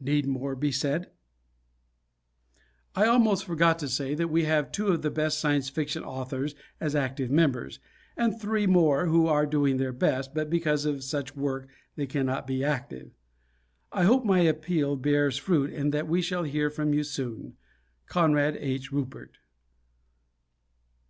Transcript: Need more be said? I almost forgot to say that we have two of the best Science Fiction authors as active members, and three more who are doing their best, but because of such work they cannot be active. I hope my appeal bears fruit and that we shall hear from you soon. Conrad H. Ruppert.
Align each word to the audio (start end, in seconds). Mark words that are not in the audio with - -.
Need 0.00 0.26
more 0.26 0.56
be 0.56 0.72
said? 0.72 1.10
I 2.96 3.04
almost 3.04 3.44
forgot 3.44 3.78
to 3.80 3.88
say 3.90 4.14
that 4.14 4.30
we 4.30 4.44
have 4.44 4.72
two 4.72 4.86
of 4.86 5.02
the 5.02 5.10
best 5.10 5.38
Science 5.38 5.68
Fiction 5.68 6.02
authors 6.02 6.54
as 6.80 6.96
active 6.96 7.30
members, 7.30 7.78
and 8.16 8.40
three 8.40 8.66
more 8.66 9.08
who 9.08 9.26
are 9.26 9.44
doing 9.44 9.76
their 9.76 9.92
best, 9.92 10.32
but 10.32 10.48
because 10.48 10.86
of 10.86 11.04
such 11.04 11.36
work 11.36 11.68
they 11.96 12.06
cannot 12.06 12.46
be 12.46 12.64
active. 12.64 13.10
I 13.92 14.04
hope 14.04 14.24
my 14.24 14.40
appeal 14.40 14.96
bears 14.96 15.36
fruit 15.36 15.70
and 15.74 15.92
that 15.92 16.08
we 16.08 16.22
shall 16.22 16.44
hear 16.44 16.70
from 16.70 16.94
you 16.94 17.04
soon. 17.04 17.58
Conrad 18.06 18.56
H. 18.56 18.90
Ruppert. 18.90 19.36